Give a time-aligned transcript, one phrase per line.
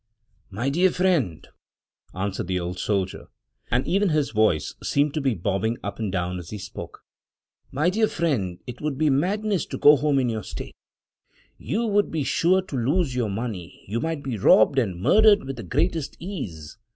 [0.49, 1.47] "My dear friend,"
[2.15, 3.27] answered the old soldier—
[3.69, 7.03] and even his voice seemed to be bobbing up and down as he spoke
[7.71, 10.73] —"my dear friend, it would be madness to go home in your state;
[11.59, 15.57] you would be sure to lose your money; you might be robbed and murdered with
[15.57, 16.79] the greatest ease.